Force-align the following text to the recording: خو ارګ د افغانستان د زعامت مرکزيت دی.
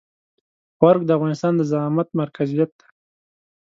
خو 0.77 0.83
ارګ 0.91 1.01
د 1.05 1.09
افغانستان 1.17 1.53
د 1.55 1.61
زعامت 1.71 2.07
مرکزيت 2.21 2.71
دی. 2.79 2.87